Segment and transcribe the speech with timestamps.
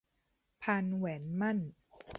[0.61, 1.57] พานแหวนหมั้น